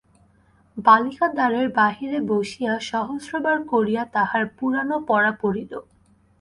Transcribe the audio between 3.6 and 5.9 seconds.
করিয়া তাহার পুরানো পড়া পড়িল।